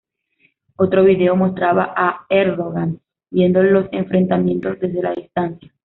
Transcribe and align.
Otro 0.77 1.03
video 1.03 1.35
mostraba 1.35 1.93
a 1.95 2.25
Erdoğan 2.27 2.99
viendo 3.31 3.61
los 3.61 3.85
enfrentamientos 3.91 4.79
desde 4.79 5.03
la 5.03 5.13
distancia. 5.13 5.71